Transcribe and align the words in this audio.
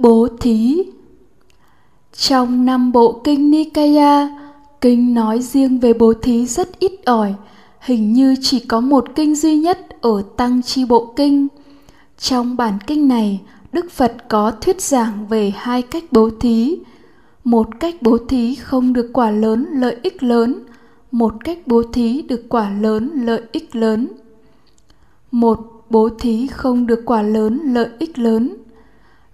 Bố 0.00 0.28
thí 0.40 0.82
Trong 2.12 2.64
năm 2.64 2.92
bộ 2.92 3.20
kinh 3.24 3.50
Nikaya, 3.50 4.28
kinh 4.80 5.14
nói 5.14 5.42
riêng 5.42 5.78
về 5.78 5.92
bố 5.92 6.12
thí 6.22 6.46
rất 6.46 6.78
ít 6.78 6.92
ỏi, 7.04 7.34
hình 7.80 8.12
như 8.12 8.34
chỉ 8.40 8.60
có 8.60 8.80
một 8.80 9.04
kinh 9.14 9.34
duy 9.34 9.56
nhất 9.56 9.78
ở 10.00 10.22
Tăng 10.36 10.62
Chi 10.62 10.84
Bộ 10.84 11.12
Kinh. 11.16 11.48
Trong 12.18 12.56
bản 12.56 12.78
kinh 12.86 13.08
này, 13.08 13.40
Đức 13.72 13.90
Phật 13.90 14.28
có 14.28 14.50
thuyết 14.50 14.80
giảng 14.80 15.26
về 15.26 15.52
hai 15.56 15.82
cách 15.82 16.04
bố 16.10 16.30
thí. 16.40 16.78
Một 17.44 17.66
cách 17.80 17.94
bố 18.00 18.18
thí 18.28 18.54
không 18.54 18.92
được 18.92 19.10
quả 19.12 19.30
lớn 19.30 19.66
lợi 19.72 19.96
ích 20.02 20.22
lớn, 20.22 20.62
một 21.10 21.34
cách 21.44 21.58
bố 21.66 21.82
thí 21.92 22.22
được 22.22 22.42
quả 22.48 22.70
lớn 22.80 23.10
lợi 23.14 23.42
ích 23.52 23.76
lớn. 23.76 24.08
Một 25.30 25.58
bố 25.90 26.08
thí 26.18 26.46
không 26.46 26.86
được 26.86 27.00
quả 27.06 27.22
lớn 27.22 27.60
lợi 27.64 27.88
ích 27.98 28.18
lớn 28.18 28.56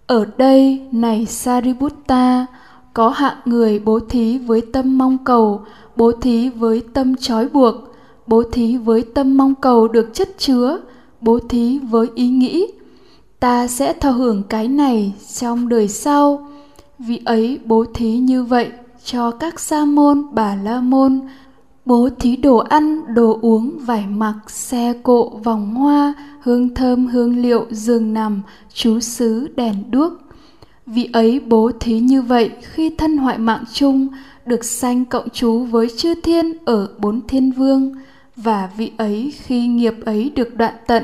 ở 0.07 0.27
đây 0.37 0.81
này 0.93 1.27
sariputta, 1.27 2.47
có 2.95 3.09
hạng 3.09 3.37
người 3.45 3.79
bố 3.79 4.01
thí 4.09 4.39
với 4.39 4.63
tâm 4.73 4.99
mong 4.99 5.19
cầu, 5.25 5.65
bố 5.97 6.13
thí 6.13 6.49
với 6.49 6.85
tâm 6.93 7.17
trói 7.17 7.49
buộc, 7.49 7.75
bố 8.27 8.43
thí 8.53 8.77
với 8.77 9.05
tâm 9.15 9.37
mong 9.37 9.55
cầu 9.55 9.89
được 9.89 10.11
chất 10.13 10.29
chứa, 10.39 10.79
bố 11.21 11.39
thí 11.49 11.79
với 11.79 12.07
ý 12.15 12.29
nghĩ. 12.29 12.67
Ta 13.41 13.67
sẽ 13.67 13.93
thọ 13.93 14.11
hưởng 14.11 14.43
cái 14.43 14.69
này 14.69 15.13
trong 15.35 15.69
đời 15.69 15.89
sau. 15.89 16.49
Vì 16.99 17.21
ấy 17.25 17.61
bố 17.65 17.85
thí 17.95 18.19
như 18.19 18.45
vậy 18.45 18.71
cho 19.05 19.31
các 19.31 19.61
sa 19.61 19.85
môn, 19.85 20.27
bà 20.33 20.55
la 20.55 20.81
môn 20.81 21.21
bố 21.87 22.09
thí 22.19 22.37
đồ 22.37 22.57
ăn, 22.57 23.15
đồ 23.15 23.39
uống, 23.43 23.79
vải 23.79 24.07
mặc, 24.07 24.35
xe 24.47 24.95
cộ, 25.03 25.29
vòng 25.45 25.75
hoa, 25.75 26.15
hương 26.41 26.75
thơm, 26.75 27.07
hương 27.07 27.43
liệu, 27.43 27.67
giường 27.71 28.15
nằm, 28.15 28.43
chú 28.75 29.01
xứ, 29.01 29.49
đèn 29.57 29.91
đuốc. 29.91 30.13
Vì 30.87 31.09
ấy 31.13 31.41
bố 31.41 31.71
thí 31.81 32.01
như 32.01 32.23
vậy 32.23 32.51
khi 32.63 32.91
thân 32.91 33.17
hoại 33.17 33.39
mạng 33.39 33.65
chung, 33.73 34.09
được 34.47 34.65
sanh 34.65 35.05
cộng 35.05 35.29
chú 35.33 35.65
với 35.65 35.89
chư 35.97 36.15
thiên 36.15 36.53
ở 36.65 36.89
bốn 36.99 37.27
thiên 37.27 37.53
vương. 37.53 37.95
Và 38.37 38.71
vị 38.77 38.93
ấy 38.97 39.33
khi 39.37 39.67
nghiệp 39.67 39.95
ấy 40.05 40.33
được 40.37 40.57
đoạn 40.57 40.75
tận, 40.87 41.03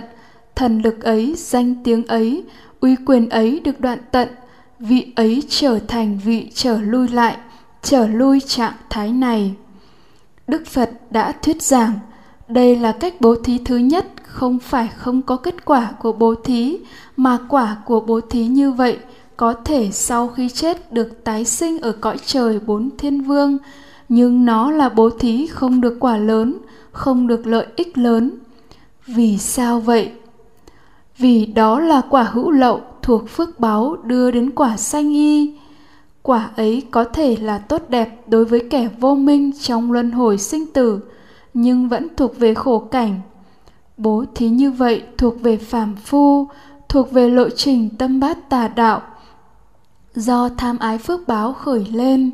thần 0.55 0.83
lực 0.83 1.03
ấy, 1.05 1.35
danh 1.37 1.75
tiếng 1.85 2.07
ấy, 2.07 2.45
uy 2.81 2.97
quyền 3.07 3.29
ấy 3.29 3.61
được 3.61 3.81
đoạn 3.81 3.99
tận, 4.11 4.29
vị 4.79 5.13
ấy 5.17 5.43
trở 5.49 5.79
thành 5.89 6.19
vị 6.25 6.51
trở 6.55 6.81
lui 6.81 7.09
lại, 7.09 7.37
trở 7.83 8.07
lui 8.07 8.41
trạng 8.41 8.75
thái 8.91 9.13
này 9.13 9.55
đức 10.49 10.67
phật 10.67 10.91
đã 11.11 11.33
thuyết 11.33 11.63
giảng, 11.63 11.93
đây 12.49 12.77
là 12.77 12.93
cách 12.93 13.15
bố 13.21 13.35
thí 13.45 13.59
thứ 13.59 13.77
nhất, 13.77 14.07
không 14.23 14.59
phải 14.59 14.89
không 14.97 15.23
có 15.23 15.37
kết 15.37 15.65
quả 15.65 15.93
của 16.01 16.13
bố 16.13 16.35
thí, 16.35 16.79
mà 17.17 17.39
quả 17.49 17.77
của 17.85 18.01
bố 18.01 18.21
thí 18.21 18.47
như 18.47 18.73
vậy 18.73 18.99
có 19.37 19.53
thể 19.53 19.91
sau 19.93 20.29
khi 20.29 20.49
chết 20.49 20.93
được 20.93 21.25
tái 21.25 21.45
sinh 21.45 21.81
ở 21.81 21.93
cõi 21.93 22.17
trời 22.27 22.61
bốn 22.61 22.91
thiên 22.99 23.23
vương, 23.23 23.59
nhưng 24.09 24.45
nó 24.45 24.71
là 24.71 24.89
bố 24.89 25.11
thí 25.11 25.47
không 25.47 25.81
được 25.81 25.97
quả 26.01 26.17
lớn, 26.17 26.59
không 26.93 27.27
được 27.27 27.47
lợi 27.47 27.67
ích 27.77 27.99
lớn. 27.99 28.31
Vì 29.07 29.39
sao 29.39 29.81
vậy? 29.81 30.13
Vì 31.19 31.47
đó 31.47 31.81
là 31.81 32.03
quả 32.11 32.23
hữu 32.23 32.51
lậu 32.51 32.81
thuộc 33.03 33.29
phước 33.29 33.61
báo 33.61 33.97
đưa 34.05 34.31
đến 34.31 34.51
quả 34.51 34.77
sanh 34.77 35.15
y 35.15 35.55
quả 36.23 36.51
ấy 36.57 36.83
có 36.91 37.05
thể 37.05 37.37
là 37.37 37.59
tốt 37.59 37.83
đẹp 37.89 38.23
đối 38.27 38.45
với 38.45 38.61
kẻ 38.71 38.89
vô 39.01 39.15
minh 39.15 39.51
trong 39.63 39.93
luân 39.93 40.11
hồi 40.11 40.39
sinh 40.39 40.73
tử, 40.73 41.01
nhưng 41.55 41.89
vẫn 41.89 42.09
thuộc 42.17 42.39
về 42.39 42.55
khổ 42.55 42.79
cảnh. 42.79 43.21
Bố 43.97 44.25
thí 44.35 44.49
như 44.49 44.71
vậy 44.71 45.03
thuộc 45.19 45.43
về 45.43 45.57
phàm 45.57 45.97
phu, 45.97 46.49
thuộc 46.89 47.13
về 47.13 47.29
lộ 47.29 47.49
trình 47.49 47.89
tâm 47.99 48.21
bát 48.21 48.51
tà 48.51 48.69
đạo, 48.69 49.03
do 50.15 50.49
tham 50.59 50.79
ái 50.79 50.99
phước 50.99 51.29
báo 51.29 51.53
khởi 51.53 51.87
lên. 51.93 52.31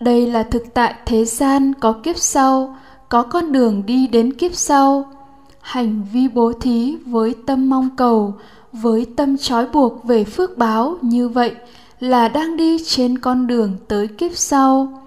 Đây 0.00 0.26
là 0.26 0.42
thực 0.42 0.74
tại 0.74 0.94
thế 1.06 1.24
gian 1.24 1.72
có 1.80 1.92
kiếp 1.92 2.16
sau, 2.18 2.76
có 3.08 3.22
con 3.22 3.52
đường 3.52 3.82
đi 3.86 4.06
đến 4.06 4.32
kiếp 4.32 4.54
sau. 4.54 5.12
Hành 5.60 6.06
vi 6.12 6.28
bố 6.28 6.52
thí 6.52 6.96
với 7.06 7.34
tâm 7.46 7.70
mong 7.70 7.88
cầu, 7.96 8.34
với 8.72 9.06
tâm 9.16 9.36
trói 9.36 9.66
buộc 9.66 10.04
về 10.04 10.24
phước 10.24 10.58
báo 10.58 10.96
như 11.02 11.28
vậy 11.28 11.54
là 12.00 12.28
đang 12.28 12.56
đi 12.56 12.78
trên 12.86 13.18
con 13.18 13.46
đường 13.46 13.76
tới 13.88 14.08
kiếp 14.08 14.30
sau. 14.34 15.00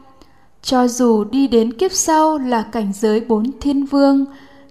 Cho 0.61 0.87
dù 0.87 1.23
đi 1.23 1.47
đến 1.47 1.73
kiếp 1.73 1.91
sau 1.91 2.37
là 2.37 2.63
cảnh 2.71 2.91
giới 2.95 3.19
bốn 3.19 3.51
thiên 3.61 3.85
vương, 3.85 4.25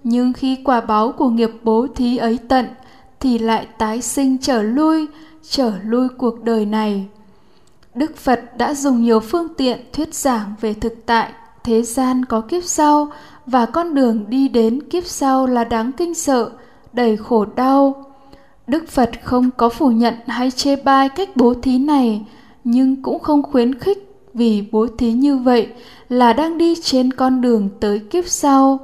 nhưng 0.04 0.32
khi 0.32 0.58
quả 0.64 0.80
báo 0.80 1.12
của 1.12 1.28
nghiệp 1.28 1.50
bố 1.62 1.86
thí 1.94 2.16
ấy 2.16 2.38
tận, 2.48 2.66
thì 3.20 3.38
lại 3.38 3.66
tái 3.78 4.02
sinh 4.02 4.38
trở 4.38 4.62
lui 4.62 5.06
trở 5.50 5.72
lui 5.84 6.08
cuộc 6.18 6.44
đời 6.44 6.66
này. 6.66 7.06
Đức 7.94 8.16
phật 8.16 8.40
đã 8.58 8.74
dùng 8.74 9.02
nhiều 9.02 9.20
phương 9.20 9.48
tiện 9.56 9.80
thuyết 9.92 10.14
giảng 10.14 10.54
về 10.60 10.74
thực 10.74 11.06
tại, 11.06 11.32
thế 11.64 11.82
gian 11.82 12.24
có 12.24 12.40
kiếp 12.40 12.64
sau 12.64 13.08
và 13.46 13.66
con 13.66 13.94
đường 13.94 14.24
đi 14.28 14.48
đến 14.48 14.80
kiếp 14.90 15.06
sau 15.06 15.46
là 15.46 15.64
đáng 15.64 15.92
kinh 15.92 16.14
sợ, 16.14 16.50
đầy 16.92 17.16
khổ 17.16 17.44
đau 17.44 18.05
đức 18.66 18.88
phật 18.88 19.10
không 19.22 19.50
có 19.56 19.68
phủ 19.68 19.90
nhận 19.90 20.14
hay 20.26 20.50
chê 20.50 20.76
bai 20.76 21.08
cách 21.08 21.36
bố 21.36 21.54
thí 21.54 21.78
này 21.78 22.26
nhưng 22.64 23.02
cũng 23.02 23.18
không 23.18 23.42
khuyến 23.42 23.74
khích 23.74 23.98
vì 24.34 24.64
bố 24.72 24.86
thí 24.98 25.12
như 25.12 25.36
vậy 25.36 25.68
là 26.08 26.32
đang 26.32 26.58
đi 26.58 26.74
trên 26.82 27.12
con 27.12 27.40
đường 27.40 27.68
tới 27.80 27.98
kiếp 27.98 28.26
sau 28.26 28.78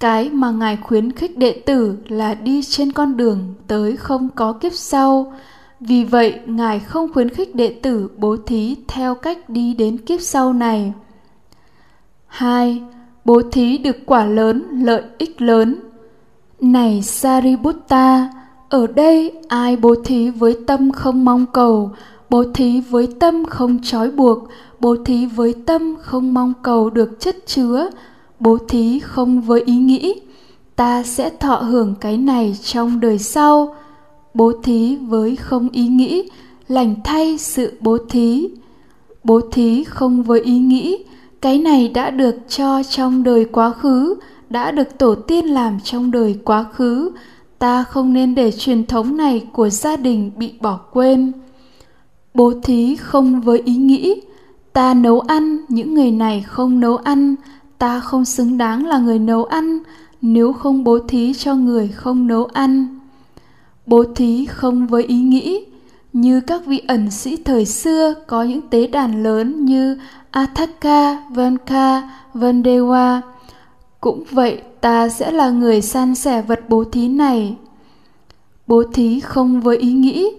cái 0.00 0.30
mà 0.30 0.50
ngài 0.50 0.76
khuyến 0.76 1.12
khích 1.12 1.38
đệ 1.38 1.62
tử 1.66 1.96
là 2.08 2.34
đi 2.34 2.62
trên 2.62 2.92
con 2.92 3.16
đường 3.16 3.54
tới 3.66 3.96
không 3.96 4.28
có 4.34 4.52
kiếp 4.52 4.72
sau 4.72 5.32
vì 5.80 6.04
vậy 6.04 6.40
ngài 6.46 6.80
không 6.80 7.12
khuyến 7.12 7.28
khích 7.28 7.54
đệ 7.54 7.80
tử 7.82 8.10
bố 8.16 8.36
thí 8.46 8.76
theo 8.88 9.14
cách 9.14 9.48
đi 9.48 9.74
đến 9.74 9.98
kiếp 9.98 10.20
sau 10.20 10.52
này 10.52 10.92
2. 12.36 12.82
Bố 13.24 13.42
thí 13.52 13.78
được 13.78 13.96
quả 14.06 14.24
lớn, 14.24 14.64
lợi 14.72 15.02
ích 15.18 15.42
lớn. 15.42 15.80
Này 16.60 17.02
Sariputta, 17.02 18.28
ở 18.68 18.86
đây 18.86 19.32
ai 19.48 19.76
bố 19.76 19.94
thí 20.04 20.30
với 20.30 20.56
tâm 20.66 20.92
không 20.92 21.24
mong 21.24 21.46
cầu, 21.52 21.90
bố 22.30 22.44
thí 22.54 22.80
với 22.80 23.08
tâm 23.20 23.44
không 23.44 23.78
trói 23.82 24.10
buộc, 24.10 24.48
bố 24.80 24.96
thí 25.04 25.26
với 25.26 25.54
tâm 25.66 25.94
không 26.00 26.34
mong 26.34 26.52
cầu 26.62 26.90
được 26.90 27.20
chất 27.20 27.36
chứa, 27.46 27.90
bố 28.40 28.58
thí 28.68 28.98
không 28.98 29.40
với 29.40 29.60
ý 29.60 29.76
nghĩ. 29.76 30.14
Ta 30.76 31.02
sẽ 31.02 31.30
thọ 31.30 31.56
hưởng 31.56 31.94
cái 32.00 32.16
này 32.16 32.56
trong 32.64 33.00
đời 33.00 33.18
sau. 33.18 33.74
Bố 34.34 34.52
thí 34.62 34.96
với 34.96 35.36
không 35.36 35.68
ý 35.72 35.88
nghĩ 35.88 36.28
lành 36.68 36.94
thay 37.04 37.38
sự 37.38 37.72
bố 37.80 37.98
thí. 38.10 38.48
Bố 39.24 39.40
thí 39.52 39.84
không 39.84 40.22
với 40.22 40.40
ý 40.40 40.58
nghĩ 40.58 41.04
cái 41.40 41.58
này 41.58 41.88
đã 41.88 42.10
được 42.10 42.34
cho 42.48 42.82
trong 42.82 43.22
đời 43.22 43.44
quá 43.44 43.70
khứ 43.70 44.14
đã 44.50 44.70
được 44.70 44.98
tổ 44.98 45.14
tiên 45.14 45.46
làm 45.46 45.78
trong 45.84 46.10
đời 46.10 46.38
quá 46.44 46.64
khứ 46.72 47.10
ta 47.58 47.84
không 47.84 48.12
nên 48.12 48.34
để 48.34 48.52
truyền 48.52 48.86
thống 48.86 49.16
này 49.16 49.46
của 49.52 49.68
gia 49.68 49.96
đình 49.96 50.30
bị 50.36 50.54
bỏ 50.60 50.80
quên 50.92 51.32
bố 52.34 52.52
thí 52.62 52.96
không 52.96 53.40
với 53.40 53.62
ý 53.64 53.76
nghĩ 53.76 54.20
ta 54.72 54.94
nấu 54.94 55.20
ăn 55.20 55.58
những 55.68 55.94
người 55.94 56.10
này 56.10 56.44
không 56.46 56.80
nấu 56.80 56.96
ăn 56.96 57.34
ta 57.78 58.00
không 58.00 58.24
xứng 58.24 58.58
đáng 58.58 58.86
là 58.86 58.98
người 58.98 59.18
nấu 59.18 59.44
ăn 59.44 59.78
nếu 60.22 60.52
không 60.52 60.84
bố 60.84 60.98
thí 60.98 61.34
cho 61.34 61.54
người 61.54 61.88
không 61.88 62.26
nấu 62.26 62.44
ăn 62.44 62.98
bố 63.86 64.04
thí 64.14 64.46
không 64.46 64.86
với 64.86 65.02
ý 65.02 65.16
nghĩ 65.16 65.64
như 66.12 66.40
các 66.40 66.66
vị 66.66 66.82
ẩn 66.86 67.10
sĩ 67.10 67.36
thời 67.36 67.66
xưa 67.66 68.14
có 68.26 68.42
những 68.42 68.60
tế 68.70 68.86
đàn 68.86 69.22
lớn 69.22 69.64
như 69.64 69.98
Athaka, 70.30 71.22
Vanka, 71.30 72.02
Vandewa. 72.34 73.20
Cũng 74.00 74.24
vậy, 74.30 74.62
ta 74.80 75.08
sẽ 75.08 75.30
là 75.30 75.50
người 75.50 75.80
san 75.80 76.14
sẻ 76.14 76.42
vật 76.42 76.60
bố 76.68 76.84
thí 76.84 77.08
này. 77.08 77.56
Bố 78.66 78.82
thí 78.92 79.20
không 79.20 79.60
với 79.60 79.76
ý 79.76 79.92
nghĩ, 79.92 80.30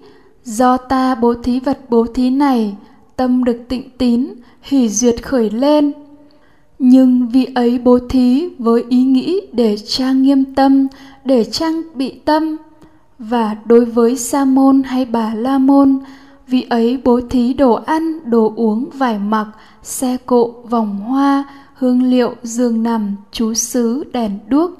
do 0.44 0.76
ta 0.76 1.14
bố 1.14 1.34
thí 1.34 1.60
vật 1.60 1.78
bố 1.88 2.06
thí 2.14 2.30
này, 2.30 2.76
tâm 3.16 3.44
được 3.44 3.58
tịnh 3.68 3.90
tín, 3.98 4.26
hỷ 4.62 4.88
duyệt 4.88 5.22
khởi 5.22 5.50
lên, 5.50 5.92
nhưng 6.78 7.28
vị 7.28 7.46
ấy 7.54 7.78
bố 7.78 7.98
thí 8.08 8.48
với 8.58 8.84
ý 8.88 9.04
nghĩ 9.04 9.40
để 9.52 9.76
trang 9.76 10.22
nghiêm 10.22 10.54
tâm 10.54 10.86
để 11.24 11.44
trang 11.44 11.82
bị 11.94 12.18
tâm. 12.24 12.56
Và 13.18 13.56
đối 13.64 13.84
với 13.84 14.16
sa 14.16 14.44
môn 14.44 14.82
hay 14.82 15.04
bà 15.04 15.34
la 15.34 15.58
môn 15.58 15.98
vị 16.46 16.66
ấy 16.70 17.00
bố 17.04 17.20
thí 17.30 17.54
đồ 17.54 17.72
ăn 17.72 18.30
đồ 18.30 18.52
uống 18.56 18.90
vải 18.94 19.18
mặc 19.18 19.46
xe 19.82 20.16
cộ 20.26 20.54
vòng 20.70 20.96
hoa 20.96 21.44
hương 21.78 22.02
liệu 22.02 22.34
giường 22.42 22.82
nằm, 22.82 23.16
chú 23.32 23.54
xứ 23.54 24.04
đèn 24.12 24.38
đuốc. 24.48 24.70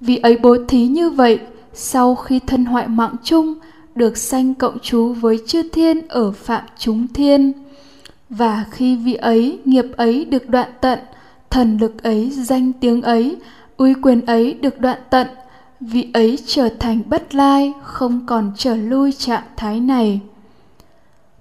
Vì 0.00 0.16
ấy 0.16 0.36
bố 0.36 0.56
thí 0.68 0.86
như 0.86 1.10
vậy, 1.10 1.38
sau 1.72 2.14
khi 2.14 2.40
thân 2.46 2.64
hoại 2.64 2.88
mạng 2.88 3.14
chung, 3.22 3.54
được 3.94 4.16
sanh 4.16 4.54
cộng 4.54 4.78
chú 4.82 5.12
với 5.12 5.38
chư 5.46 5.62
thiên 5.62 6.08
ở 6.08 6.32
phạm 6.32 6.62
chúng 6.78 7.08
thiên. 7.08 7.52
Và 8.30 8.64
khi 8.70 8.96
vị 8.96 9.14
ấy, 9.14 9.58
nghiệp 9.64 9.86
ấy 9.96 10.24
được 10.24 10.48
đoạn 10.48 10.68
tận, 10.80 10.98
thần 11.50 11.78
lực 11.80 12.02
ấy 12.02 12.30
danh 12.30 12.72
tiếng 12.72 13.02
ấy, 13.02 13.36
uy 13.76 13.94
quyền 13.94 14.26
ấy 14.26 14.54
được 14.54 14.80
đoạn 14.80 14.98
tận, 15.10 15.26
vị 15.80 16.10
ấy 16.12 16.38
trở 16.46 16.68
thành 16.78 17.02
bất 17.06 17.34
lai, 17.34 17.72
không 17.82 18.26
còn 18.26 18.52
trở 18.56 18.74
lui 18.74 19.12
trạng 19.12 19.44
thái 19.56 19.80
này. 19.80 20.20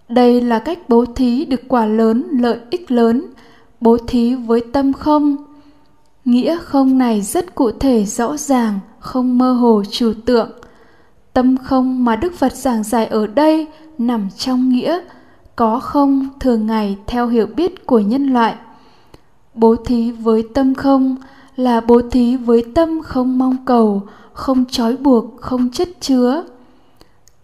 Đây 0.09 0.41
là 0.41 0.59
cách 0.59 0.79
bố 0.89 1.05
thí 1.05 1.45
được 1.45 1.61
quả 1.67 1.85
lớn, 1.85 2.23
lợi 2.31 2.57
ích 2.69 2.91
lớn 2.91 3.32
bố 3.83 3.97
thí 4.07 4.35
với 4.35 4.61
tâm 4.73 4.93
không? 4.93 5.35
Nghĩa 6.25 6.57
không 6.63 6.97
này 6.97 7.21
rất 7.21 7.55
cụ 7.55 7.71
thể, 7.71 8.05
rõ 8.05 8.37
ràng, 8.37 8.79
không 8.99 9.37
mơ 9.37 9.53
hồ, 9.53 9.83
trừu 9.91 10.13
tượng. 10.25 10.49
Tâm 11.33 11.57
không 11.57 12.05
mà 12.05 12.15
đức 12.15 12.33
phật 12.33 12.53
giảng 12.53 12.83
giải 12.83 13.05
ở 13.05 13.27
đây 13.27 13.67
nằm 13.97 14.27
trong 14.37 14.69
nghĩa, 14.69 14.99
có 15.55 15.79
không 15.79 16.29
thường 16.39 16.67
ngày 16.67 16.97
theo 17.07 17.27
hiểu 17.27 17.47
biết 17.55 17.85
của 17.85 17.99
nhân 17.99 18.33
loại. 18.33 18.55
Bố 19.53 19.75
thí 19.75 20.11
với 20.11 20.43
tâm 20.53 20.75
không 20.75 21.15
là 21.55 21.81
bố 21.81 22.01
thí 22.11 22.35
với 22.35 22.63
tâm 22.75 23.01
không 23.01 23.37
mong 23.37 23.57
cầu, 23.65 24.01
không 24.33 24.65
trói 24.65 24.97
buộc, 24.97 25.41
không 25.41 25.71
chất 25.71 25.89
chứa. 25.99 26.43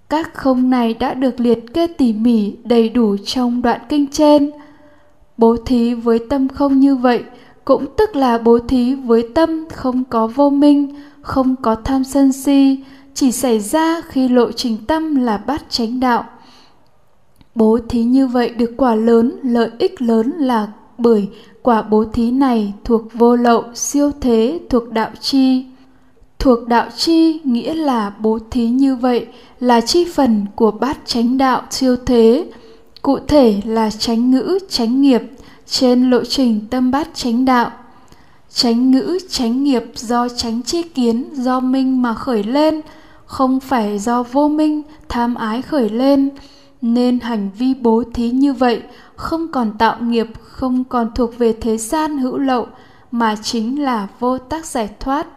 Các 0.10 0.34
không 0.34 0.70
này 0.70 0.94
đã 0.94 1.14
được 1.14 1.40
liệt 1.40 1.74
kê 1.74 1.88
tỉ 1.88 2.14
mỉ 2.14 2.56
đầy 2.64 2.90
đủ 2.90 3.18
trong 3.26 3.62
đoạn 3.62 3.82
kinh 3.90 4.08
trên 4.12 4.52
bố 5.40 5.58
thí 5.66 5.94
với 5.94 6.20
tâm 6.30 6.48
không 6.48 6.80
như 6.80 6.96
vậy, 6.96 7.24
cũng 7.66 7.86
tức 7.98 8.16
là 8.16 8.38
bố 8.38 8.60
thí 8.60 8.96
với 8.96 9.30
tâm 9.36 9.66
không 9.74 10.04
có 10.04 10.28
vô 10.28 10.50
minh, 10.50 10.96
không 11.22 11.56
có 11.62 11.76
tham 11.76 12.04
sân 12.04 12.32
si, 12.32 12.84
chỉ 13.14 13.32
xảy 13.32 13.60
ra 13.60 14.02
khi 14.02 14.28
lộ 14.28 14.52
trình 14.52 14.78
tâm 14.88 15.16
là 15.16 15.38
bát 15.38 15.64
chánh 15.70 16.00
đạo. 16.00 16.26
Bố 17.56 17.80
thí 17.90 18.04
như 18.04 18.28
vậy 18.28 18.50
được 18.50 18.72
quả 18.78 18.96
lớn, 18.96 19.32
lợi 19.44 19.70
ích 19.78 20.02
lớn 20.02 20.32
là 20.38 20.68
bởi 20.98 21.28
quả 21.62 21.82
bố 21.82 22.06
thí 22.14 22.32
này 22.32 22.74
thuộc 22.84 23.02
vô 23.14 23.36
lậu, 23.36 23.64
siêu 23.74 24.12
thế, 24.22 24.60
thuộc 24.70 24.92
đạo 24.92 25.12
chi. 25.20 25.66
Thuộc 26.40 26.68
đạo 26.68 26.88
chi 26.98 27.40
nghĩa 27.44 27.74
là 27.74 28.14
bố 28.20 28.40
thí 28.52 28.70
như 28.70 28.96
vậy 28.96 29.28
là 29.60 29.82
chi 29.82 30.06
phần 30.14 30.46
của 30.56 30.72
bát 30.72 30.98
chánh 31.06 31.38
đạo 31.38 31.62
siêu 31.70 31.96
thế 32.06 32.46
cụ 33.02 33.20
thể 33.28 33.62
là 33.66 33.90
tránh 33.90 34.32
ngữ 34.32 34.60
tránh 34.70 35.02
nghiệp, 35.02 35.22
trên 35.68 36.10
lộ 36.10 36.24
trình 36.24 36.68
tâm 36.70 36.92
bát 36.92 37.10
chánh 37.14 37.46
đạo. 37.46 37.72
Tránh 38.54 38.92
ngữ 38.92 39.20
tránh 39.30 39.64
nghiệp 39.64 39.84
do 39.96 40.28
tránh 40.30 40.62
chi 40.62 40.84
kiến, 40.84 41.30
do 41.34 41.60
minh 41.60 42.02
mà 42.02 42.14
khởi 42.14 42.44
lên, 42.44 42.82
không 43.26 43.60
phải 43.60 44.00
do 44.00 44.24
vô 44.24 44.48
minh, 44.48 44.82
tham 45.10 45.36
ái 45.36 45.62
khởi 45.62 45.90
lên. 45.90 46.30
Nên 46.82 47.20
hành 47.20 47.50
vi 47.58 47.74
bố 47.74 48.04
thí 48.14 48.30
như 48.30 48.54
vậy 48.54 48.82
không 49.16 49.48
còn 49.48 49.72
tạo 49.78 49.98
nghiệp, 50.02 50.28
không 50.42 50.84
còn 50.84 51.12
thuộc 51.16 51.38
về 51.38 51.54
thế 51.62 51.78
gian 51.78 52.18
hữu 52.18 52.38
lậu, 52.38 52.68
mà 53.12 53.36
chính 53.44 53.84
là 53.84 54.08
vô 54.20 54.38
tác 54.38 54.66
giải 54.66 54.90
thoát. 55.00 55.28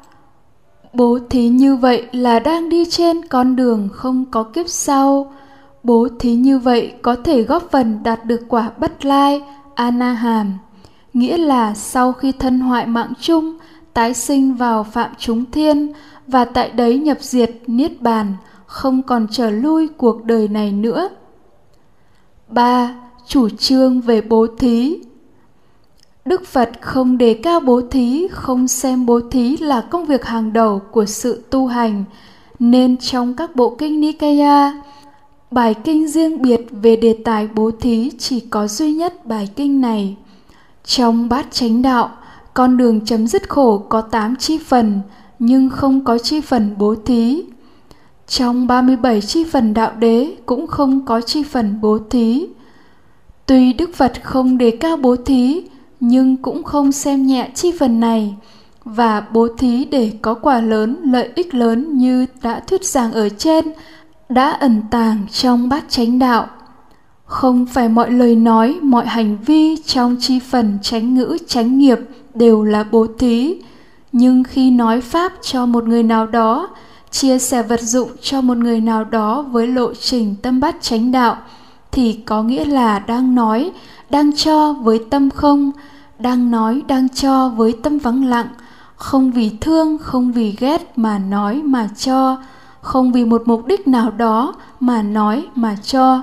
Bố 0.92 1.18
thí 1.30 1.48
như 1.48 1.76
vậy 1.76 2.06
là 2.12 2.38
đang 2.38 2.68
đi 2.68 2.84
trên 2.90 3.26
con 3.28 3.56
đường 3.56 3.88
không 3.92 4.24
có 4.30 4.42
kiếp 4.42 4.68
sau 4.68 5.32
bố 5.82 6.08
thí 6.18 6.34
như 6.34 6.58
vậy 6.58 6.92
có 7.02 7.16
thể 7.24 7.42
góp 7.42 7.70
phần 7.70 8.02
đạt 8.02 8.24
được 8.24 8.40
quả 8.48 8.70
bất 8.78 9.04
lai 9.04 9.42
anaham 9.74 10.58
nghĩa 11.14 11.36
là 11.36 11.74
sau 11.74 12.12
khi 12.12 12.32
thân 12.32 12.60
hoại 12.60 12.86
mạng 12.86 13.12
chung 13.20 13.58
tái 13.94 14.14
sinh 14.14 14.54
vào 14.54 14.84
phạm 14.84 15.10
chúng 15.18 15.50
thiên 15.50 15.92
và 16.26 16.44
tại 16.44 16.70
đấy 16.70 16.98
nhập 16.98 17.18
diệt 17.20 17.50
niết 17.66 18.02
bàn 18.02 18.34
không 18.66 19.02
còn 19.02 19.26
trở 19.30 19.50
lui 19.50 19.88
cuộc 19.88 20.24
đời 20.24 20.48
này 20.48 20.72
nữa 20.72 21.08
3. 22.48 22.94
Chủ 23.26 23.48
trương 23.48 24.00
về 24.00 24.20
bố 24.20 24.46
thí 24.58 24.98
Đức 26.24 26.46
Phật 26.46 26.70
không 26.80 27.18
đề 27.18 27.34
cao 27.34 27.60
bố 27.60 27.80
thí, 27.90 28.28
không 28.30 28.68
xem 28.68 29.06
bố 29.06 29.20
thí 29.30 29.56
là 29.56 29.80
công 29.80 30.06
việc 30.06 30.24
hàng 30.24 30.52
đầu 30.52 30.80
của 30.90 31.06
sự 31.06 31.44
tu 31.50 31.66
hành, 31.66 32.04
nên 32.58 32.96
trong 32.96 33.34
các 33.34 33.56
bộ 33.56 33.76
kinh 33.78 34.00
Nikaya, 34.00 34.82
bài 35.52 35.74
kinh 35.84 36.08
riêng 36.08 36.42
biệt 36.42 36.60
về 36.70 36.96
đề 36.96 37.16
tài 37.24 37.48
bố 37.54 37.70
thí 37.80 38.10
chỉ 38.18 38.40
có 38.40 38.68
duy 38.68 38.92
nhất 38.92 39.26
bài 39.26 39.48
kinh 39.56 39.80
này. 39.80 40.16
Trong 40.84 41.28
bát 41.28 41.46
chánh 41.50 41.82
đạo, 41.82 42.10
con 42.54 42.76
đường 42.76 43.00
chấm 43.04 43.26
dứt 43.26 43.48
khổ 43.48 43.78
có 43.78 44.00
8 44.00 44.36
chi 44.36 44.58
phần, 44.58 45.00
nhưng 45.38 45.70
không 45.70 46.04
có 46.04 46.18
chi 46.18 46.40
phần 46.40 46.74
bố 46.78 46.94
thí. 47.06 47.42
Trong 48.26 48.66
37 48.66 49.20
chi 49.20 49.44
phần 49.44 49.74
đạo 49.74 49.92
đế 49.98 50.34
cũng 50.46 50.66
không 50.66 51.06
có 51.06 51.20
chi 51.20 51.42
phần 51.42 51.80
bố 51.80 51.98
thí. 52.10 52.46
Tuy 53.46 53.72
Đức 53.72 53.94
Phật 53.94 54.12
không 54.22 54.58
đề 54.58 54.70
cao 54.70 54.96
bố 54.96 55.16
thí, 55.16 55.62
nhưng 56.00 56.36
cũng 56.36 56.62
không 56.62 56.92
xem 56.92 57.26
nhẹ 57.26 57.50
chi 57.54 57.72
phần 57.78 58.00
này 58.00 58.34
và 58.84 59.20
bố 59.20 59.48
thí 59.58 59.84
để 59.84 60.12
có 60.22 60.34
quả 60.34 60.60
lớn, 60.60 60.96
lợi 61.04 61.28
ích 61.34 61.54
lớn 61.54 61.98
như 61.98 62.26
đã 62.42 62.60
thuyết 62.60 62.84
giảng 62.84 63.12
ở 63.12 63.28
trên, 63.28 63.64
đã 64.34 64.50
ẩn 64.50 64.82
tàng 64.90 65.26
trong 65.32 65.68
bát 65.68 65.84
chánh 65.88 66.18
đạo. 66.18 66.46
Không 67.24 67.66
phải 67.66 67.88
mọi 67.88 68.10
lời 68.10 68.36
nói, 68.36 68.78
mọi 68.82 69.06
hành 69.06 69.36
vi 69.46 69.76
trong 69.76 70.16
chi 70.20 70.38
phần 70.38 70.78
chánh 70.82 71.14
ngữ, 71.14 71.36
chánh 71.46 71.78
nghiệp 71.78 71.98
đều 72.34 72.64
là 72.64 72.84
bố 72.90 73.06
thí, 73.18 73.56
nhưng 74.12 74.44
khi 74.44 74.70
nói 74.70 75.00
pháp 75.00 75.32
cho 75.42 75.66
một 75.66 75.84
người 75.84 76.02
nào 76.02 76.26
đó 76.26 76.68
chia 77.10 77.38
sẻ 77.38 77.62
vật 77.62 77.80
dụng 77.80 78.08
cho 78.22 78.40
một 78.40 78.56
người 78.56 78.80
nào 78.80 79.04
đó 79.04 79.42
với 79.42 79.66
lộ 79.66 79.94
trình 79.94 80.34
tâm 80.42 80.60
bát 80.60 80.76
chánh 80.80 81.12
đạo 81.12 81.36
thì 81.92 82.12
có 82.12 82.42
nghĩa 82.42 82.64
là 82.64 82.98
đang 82.98 83.34
nói 83.34 83.72
đang 84.10 84.36
cho 84.36 84.72
với 84.72 85.00
tâm 85.10 85.30
không 85.30 85.70
đang 86.18 86.50
nói 86.50 86.82
đang 86.86 87.08
cho 87.08 87.48
với 87.48 87.74
tâm 87.82 87.98
vắng 87.98 88.24
lặng. 88.24 88.46
Không 88.96 89.32
vì 89.32 89.50
thương 89.60 89.98
không 89.98 90.32
vì 90.32 90.56
ghét 90.58 90.92
mà 90.98 91.18
nói 91.18 91.62
mà 91.64 91.88
cho 91.96 92.36
không 92.82 93.12
vì 93.12 93.24
một 93.24 93.42
mục 93.46 93.66
đích 93.66 93.88
nào 93.88 94.10
đó 94.10 94.54
mà 94.80 95.02
nói 95.02 95.46
mà 95.54 95.76
cho. 95.82 96.22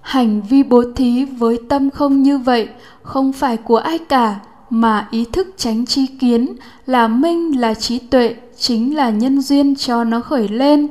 Hành 0.00 0.42
vi 0.42 0.62
bố 0.62 0.84
thí 0.96 1.24
với 1.24 1.58
tâm 1.68 1.90
không 1.90 2.22
như 2.22 2.38
vậy 2.38 2.68
không 3.02 3.32
phải 3.32 3.56
của 3.56 3.76
ai 3.76 3.98
cả, 3.98 4.38
mà 4.70 5.08
ý 5.10 5.24
thức 5.32 5.54
tránh 5.56 5.86
chi 5.86 6.06
kiến 6.06 6.56
là 6.86 7.08
minh, 7.08 7.60
là 7.60 7.74
trí 7.74 7.98
tuệ, 7.98 8.34
chính 8.58 8.96
là 8.96 9.10
nhân 9.10 9.40
duyên 9.40 9.76
cho 9.76 10.04
nó 10.04 10.20
khởi 10.20 10.48
lên. 10.48 10.88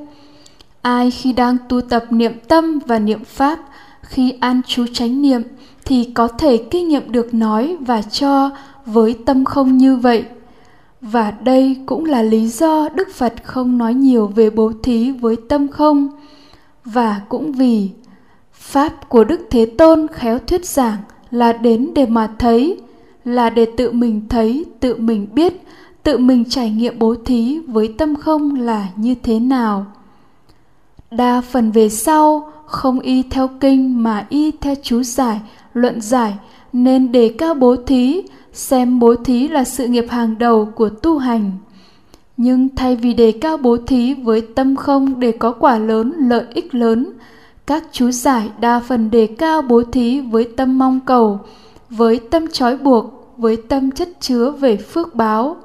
Ai 0.81 1.11
khi 1.11 1.33
đang 1.33 1.57
tu 1.69 1.81
tập 1.81 2.05
niệm 2.09 2.33
tâm 2.47 2.79
và 2.85 3.00
niệm 3.00 3.23
pháp, 3.23 3.59
khi 4.01 4.33
an 4.39 4.61
trú 4.67 4.85
chánh 4.93 5.21
niệm 5.21 5.41
thì 5.85 6.11
có 6.13 6.27
thể 6.27 6.57
kinh 6.57 6.88
nghiệm 6.88 7.11
được 7.11 7.33
nói 7.33 7.77
và 7.79 8.01
cho 8.01 8.50
với 8.85 9.15
tâm 9.25 9.45
không 9.45 9.77
như 9.77 9.95
vậy 9.95 10.25
và 11.12 11.31
đây 11.31 11.77
cũng 11.86 12.06
là 12.06 12.21
lý 12.21 12.48
do 12.48 12.89
đức 12.89 13.07
phật 13.13 13.33
không 13.44 13.77
nói 13.77 13.94
nhiều 13.94 14.27
về 14.27 14.50
bố 14.50 14.71
thí 14.83 15.12
với 15.12 15.36
tâm 15.50 15.68
không. 15.68 16.09
Và 16.86 17.21
cũng 17.30 17.51
vì 17.51 17.89
pháp 18.51 19.09
của 19.09 19.24
đức 19.24 19.48
thế 19.50 19.65
tôn 19.65 20.07
khéo 20.07 20.39
thuyết 20.39 20.65
giảng 20.65 20.98
là 21.31 21.53
đến 21.53 21.89
để 21.96 22.05
mà 22.05 22.27
thấy, 22.39 22.77
là 23.25 23.50
để 23.50 23.65
tự 23.77 23.91
mình 23.91 24.22
thấy, 24.29 24.65
tự 24.79 24.96
mình 24.96 25.27
biết, 25.34 25.53
tự 26.03 26.17
mình 26.17 26.43
trải 26.50 26.70
nghiệm 26.70 27.00
bố 27.00 27.15
thí 27.25 27.60
với 27.60 27.93
tâm 27.98 28.15
không 28.15 28.55
là 28.55 28.88
như 28.96 29.15
thế 29.24 29.39
nào. 29.39 29.86
Đa 31.12 31.41
phần 31.41 31.72
về 31.72 31.89
sau, 31.89 32.51
không 32.65 33.00
y 33.00 33.24
theo 33.24 33.48
kinh 33.60 34.03
mà 34.03 34.25
y 34.29 34.51
theo 34.51 34.75
chú 34.84 35.03
giải, 35.03 35.39
luận 35.74 36.01
giải, 36.01 36.34
nên 36.74 37.12
đề 37.12 37.36
cao 37.38 37.53
bố 37.53 37.75
thí 37.75 38.22
xem 38.57 38.99
bố 38.99 39.15
thí 39.15 39.47
là 39.47 39.63
sự 39.63 39.87
nghiệp 39.87 40.05
hàng 40.09 40.37
đầu 40.37 40.65
của 40.75 40.89
tu 40.89 41.17
hành. 41.17 41.51
Nhưng 42.37 42.75
thay 42.75 42.95
vì 42.95 43.13
đề 43.13 43.31
cao 43.31 43.57
bố 43.57 43.77
thí 43.77 44.13
với 44.13 44.41
tâm 44.41 44.75
không 44.75 45.19
để 45.19 45.31
có 45.31 45.51
quả 45.51 45.77
lớn, 45.77 46.13
lợi 46.17 46.45
ích 46.53 46.75
lớn, 46.75 47.13
các 47.67 47.83
chú 47.91 48.11
giải 48.11 48.49
đa 48.59 48.79
phần 48.79 49.11
đề 49.11 49.27
cao 49.27 49.61
bố 49.61 49.83
thí 49.83 50.19
với 50.19 50.43
tâm 50.57 50.77
mong 50.77 50.99
cầu, 51.05 51.39
với 51.89 52.19
tâm 52.29 52.47
trói 52.47 52.77
buộc, 52.77 53.33
với 53.37 53.57
tâm 53.69 53.91
chất 53.91 54.09
chứa 54.19 54.51
về 54.51 54.77
phước 54.77 55.15
báo. 55.15 55.55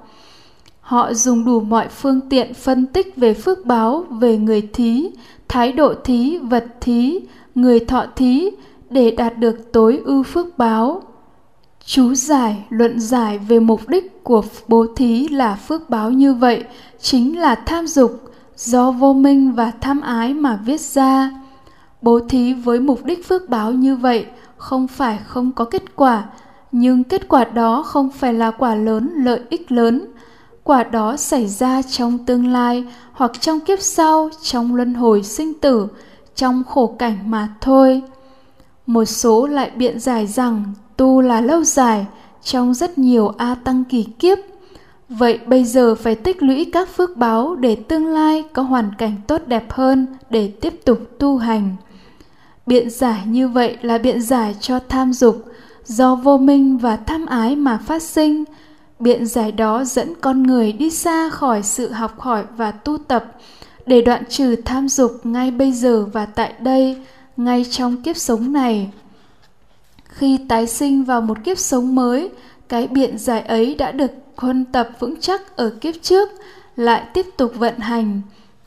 Họ 0.81 1.15
dùng 1.15 1.45
đủ 1.45 1.61
mọi 1.61 1.89
phương 1.89 2.21
tiện 2.21 2.55
phân 2.55 2.87
tích 2.87 3.17
về 3.17 3.35
phước 3.35 3.67
báo, 3.67 4.05
về 4.11 4.37
người 4.37 4.69
thí, 4.73 5.11
thái 5.49 5.73
độ 5.73 5.95
thí, 6.05 6.39
vật 6.39 6.67
thí, 6.81 7.21
người 7.55 7.81
thọ 7.81 8.05
thí 8.17 8.51
để 8.91 9.11
đạt 9.11 9.39
được 9.39 9.73
tối 9.73 10.01
ưu 10.05 10.23
phước 10.23 10.59
báo 10.59 11.03
chú 11.85 12.15
giải, 12.15 12.65
luận 12.69 13.01
giải 13.01 13.39
về 13.39 13.61
mục 13.61 13.89
đích 13.89 14.25
của 14.25 14.43
bố 14.69 14.87
thí 14.97 15.29
là 15.29 15.55
phước 15.55 15.91
báo 15.91 16.11
như 16.11 16.35
vậy 16.35 16.65
chính 17.01 17.39
là 17.39 17.55
tham 17.55 17.87
dục 17.87 18.23
do 18.57 18.91
vô 18.91 19.13
minh 19.13 19.53
và 19.53 19.73
tham 19.81 20.01
ái 20.01 20.35
mà 20.35 20.59
viết 20.65 20.81
ra. 20.81 21.31
Bố 22.03 22.21
thí 22.29 22.55
với 22.55 22.81
mục 22.81 23.05
đích 23.05 23.29
phước 23.29 23.49
báo 23.49 23.73
như 23.73 23.97
vậy 23.97 24.27
không 24.57 24.89
phải 24.89 25.19
không 25.27 25.53
có 25.53 25.65
kết 25.65 25.97
quả, 25.97 26.25
nhưng 26.73 27.05
kết 27.05 27.29
quả 27.29 27.45
đó 27.45 27.83
không 27.83 28.11
phải 28.11 28.35
là 28.35 28.51
quả 28.51 28.75
lớn, 28.75 29.13
lợi 29.17 29.41
ích 29.49 29.73
lớn. 29.73 30.07
Quả 30.65 30.85
đó 30.85 31.17
xảy 31.17 31.47
ra 31.47 31.83
trong 31.83 32.19
tương 32.19 32.53
lai 32.53 32.85
hoặc 33.13 33.33
trong 33.41 33.61
kiếp 33.61 33.81
sau, 33.81 34.31
trong 34.43 34.75
luân 34.75 34.95
hồi 34.95 35.23
sinh 35.23 35.61
tử, 35.61 35.87
trong 36.35 36.65
khổ 36.65 36.97
cảnh 36.99 37.31
mà 37.31 37.49
thôi. 37.61 38.03
Một 38.87 39.05
số 39.05 39.47
lại 39.47 39.71
biện 39.77 40.01
giải 40.01 40.27
rằng 40.27 40.65
tu 41.03 41.21
là 41.21 41.41
lâu 41.41 41.65
dài 41.65 42.07
trong 42.43 42.75
rất 42.75 42.99
nhiều 42.99 43.29
a 43.29 43.55
tăng 43.55 43.85
kỳ 43.85 44.05
kiếp 44.19 44.39
vậy 45.09 45.41
bây 45.47 45.65
giờ 45.65 45.95
phải 45.95 46.15
tích 46.15 46.43
lũy 46.43 46.71
các 46.73 46.89
phước 46.89 47.17
báo 47.17 47.55
để 47.55 47.77
tương 47.77 48.07
lai 48.07 48.45
có 48.53 48.63
hoàn 48.63 48.91
cảnh 48.99 49.15
tốt 49.27 49.43
đẹp 49.47 49.73
hơn 49.73 50.07
để 50.31 50.53
tiếp 50.61 50.81
tục 50.85 50.99
tu 51.19 51.39
hành 51.39 51.77
Biện 52.67 52.91
giải 52.91 53.23
như 53.27 53.49
vậy 53.49 53.77
là 53.83 53.99
biện 53.99 54.23
giải 54.23 54.57
cho 54.61 54.81
tham 54.89 55.13
dục, 55.13 55.45
do 55.85 56.15
vô 56.15 56.39
minh 56.39 56.79
và 56.79 56.97
tham 56.97 57.27
ái 57.27 57.57
mà 57.57 57.79
phát 57.87 58.03
sinh. 58.03 58.45
Biện 58.99 59.27
giải 59.27 59.53
đó 59.53 59.85
dẫn 59.85 60.15
con 60.21 60.43
người 60.43 60.73
đi 60.73 60.91
xa 60.91 61.31
khỏi 61.31 61.63
sự 61.63 61.91
học 61.91 62.21
hỏi 62.21 62.45
và 62.57 62.71
tu 62.71 62.99
tập 62.99 63.25
để 63.87 64.01
đoạn 64.01 64.23
trừ 64.29 64.57
tham 64.57 64.89
dục 64.89 65.13
ngay 65.25 65.51
bây 65.51 65.73
giờ 65.73 66.07
và 66.13 66.27
tại 66.27 66.53
đây, 66.61 66.97
ngay 67.37 67.67
trong 67.71 68.03
kiếp 68.03 68.17
sống 68.17 68.53
này. 68.53 68.91
Khi 70.23 70.39
tái 70.49 70.67
sinh 70.67 71.05
vào 71.05 71.21
một 71.21 71.39
kiếp 71.45 71.59
sống 71.59 71.95
mới, 71.95 72.31
cái 72.69 72.87
biện 72.87 73.19
giải 73.19 73.41
ấy 73.41 73.75
đã 73.75 73.93
được 73.93 74.11
huân 74.37 74.65
tập 74.65 74.91
vững 74.99 75.21
chắc 75.21 75.57
ở 75.57 75.71
kiếp 75.81 75.95
trước, 76.03 76.29
lại 76.77 77.07
tiếp 77.15 77.27
tục 77.37 77.53
vận 77.57 77.79
hành, 77.79 78.21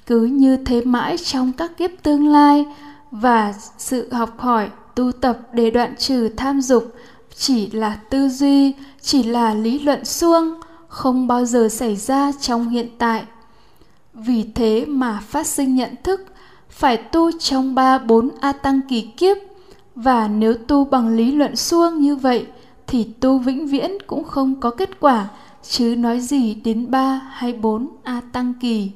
cứ 0.06 0.22
như 0.22 0.58
thế 0.58 0.82
mãi 0.82 1.18
trong 1.18 1.52
các 1.58 1.78
kiếp 1.78 1.92
tương 2.04 2.28
lai 2.28 2.66
và 3.12 3.54
sự 3.78 4.10
học 4.12 4.40
hỏi, 4.40 4.70
tu 4.96 5.12
tập 5.12 5.40
để 5.54 5.72
đoạn 5.72 5.96
trừ 5.96 6.30
tham 6.38 6.62
dục 6.62 6.96
chỉ 7.36 7.72
là 7.72 8.00
tư 8.10 8.30
duy, 8.30 8.74
chỉ 9.02 9.24
là 9.24 9.54
lý 9.54 9.80
luận 9.80 10.06
suông, 10.06 10.60
không 10.88 11.28
bao 11.28 11.46
giờ 11.46 11.70
xảy 11.72 11.96
ra 11.96 12.32
trong 12.42 12.70
hiện 12.70 12.90
tại. 12.98 13.24
Vì 14.14 14.46
thế 14.56 14.86
mà 14.88 15.20
phát 15.28 15.48
sinh 15.48 15.76
nhận 15.76 15.96
thức 16.04 16.26
phải 16.70 16.98
tu 16.98 17.32
trong 17.40 17.76
ba 17.76 17.98
bốn 17.98 18.30
A 18.42 18.52
Tăng 18.52 18.82
kỳ 18.90 19.02
kiếp 19.02 19.38
và 19.96 20.28
nếu 20.28 20.54
tu 20.54 20.86
bằng 20.86 21.08
lý 21.08 21.32
luận 21.32 21.56
suông 21.56 22.00
như 22.00 22.16
vậy, 22.16 22.46
thì 22.88 23.04
tu 23.20 23.38
vĩnh 23.38 23.68
viễn 23.68 23.92
cũng 24.08 24.24
không 24.24 24.60
có 24.60 24.70
kết 24.72 25.00
quả, 25.00 25.28
chứ 25.64 25.96
nói 25.98 26.20
gì 26.20 26.54
đến 26.54 26.92
ba 26.92 27.22
hay 27.32 27.54
bốn 27.54 27.88
A 28.04 28.22
Tăng 28.32 28.54
kỳ. 28.62 28.92